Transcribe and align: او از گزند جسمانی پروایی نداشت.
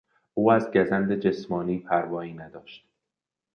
او 0.33 0.51
از 0.51 0.71
گزند 0.71 1.15
جسمانی 1.19 1.79
پروایی 1.79 2.33
نداشت. 2.33 2.85